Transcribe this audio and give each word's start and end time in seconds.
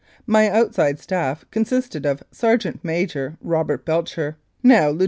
My 0.25 0.49
outside 0.49 0.99
staff 0.99 1.45
con 1.51 1.63
sisted 1.63 2.07
of 2.07 2.23
Sergt. 2.31 2.79
Major 2.83 3.37
Robert 3.39 3.85
Belcher 3.85 4.35
(now 4.63 4.89
Lieut. 4.89 4.99